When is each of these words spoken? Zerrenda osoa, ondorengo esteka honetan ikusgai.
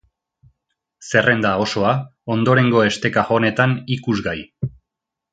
Zerrenda 1.09 1.51
osoa, 1.65 1.91
ondorengo 2.35 2.81
esteka 2.89 3.25
honetan 3.35 3.77
ikusgai. 3.97 4.35